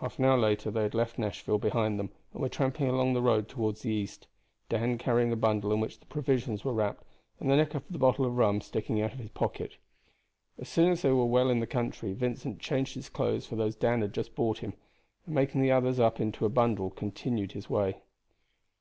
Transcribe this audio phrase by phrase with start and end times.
[0.00, 3.22] Half an hour later they had left Nashville behind them, and were tramping along the
[3.22, 4.26] road toward the east,
[4.68, 7.04] Dan carrying a bundle in which the provisions were wrapped,
[7.38, 9.76] and the neck of the bottle of rum sticking out of his pocket.
[10.58, 13.76] As soon as they were well in the country Vincent changed his clothes for those
[13.76, 14.72] Dan had just bought him,
[15.24, 17.98] and making the others up into a bundle continued his way.